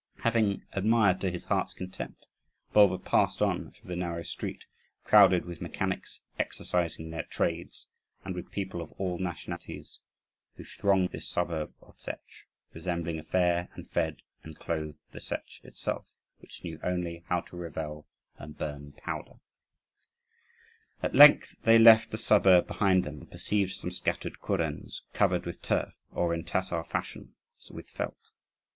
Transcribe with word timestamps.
Having 0.21 0.63
admired 0.73 1.21
to 1.21 1.29
his 1.29 1.45
heart's 1.45 1.75
content, 1.75 2.25
Bulba 2.73 2.97
passed 2.97 3.39
on 3.39 3.69
through 3.69 3.87
the 3.89 3.95
narrow 3.95 4.23
street, 4.23 4.65
crowded 5.03 5.45
with 5.45 5.61
mechanics 5.61 6.21
exercising 6.39 7.11
their 7.11 7.21
trades, 7.21 7.87
and 8.25 8.33
with 8.33 8.49
people 8.49 8.81
of 8.81 8.91
all 8.93 9.19
nationalities 9.19 9.99
who 10.55 10.63
thronged 10.63 11.09
this 11.11 11.27
suburb 11.27 11.71
of 11.83 11.97
the 11.97 12.01
Setch, 12.01 12.47
resembling 12.73 13.19
a 13.19 13.23
fair, 13.23 13.69
and 13.75 13.91
fed 13.91 14.23
and 14.41 14.57
clothed 14.57 14.97
the 15.11 15.19
Setch 15.19 15.63
itself, 15.63 16.15
which 16.39 16.63
knew 16.63 16.79
only 16.81 17.23
how 17.27 17.41
to 17.41 17.55
revel 17.55 18.07
and 18.39 18.57
burn 18.57 18.93
powder. 18.93 19.33
(1) 21.01 21.11
Sometimes 21.11 21.13
written 21.13 21.13
Zaporovian. 21.13 21.13
At 21.13 21.29
length 21.29 21.55
they 21.61 21.77
left 21.77 22.09
the 22.09 22.17
suburb 22.17 22.65
behind 22.65 23.03
them, 23.03 23.19
and 23.21 23.31
perceived 23.31 23.73
some 23.73 23.91
scattered 23.91 24.39
kurens 24.39 25.01
(2), 25.13 25.19
covered 25.19 25.45
with 25.45 25.61
turf, 25.61 25.93
or 26.11 26.33
in 26.33 26.43
Tatar 26.43 26.83
fashion 26.83 27.35
with 27.69 27.87
felt. 27.87 28.31